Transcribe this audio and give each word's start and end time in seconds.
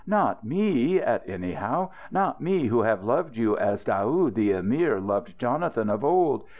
Not 0.07 0.43
me, 0.43 0.99
at 0.99 1.29
anyhow? 1.29 1.91
Not 2.09 2.41
me, 2.41 2.65
who 2.65 2.81
have 2.81 3.03
loved 3.03 3.37
you 3.37 3.55
as 3.55 3.83
Daoud 3.83 4.33
the 4.33 4.51
Emir 4.53 4.99
loved 4.99 5.37
Jonathan 5.37 5.91
of 5.91 6.03
old! 6.03 6.43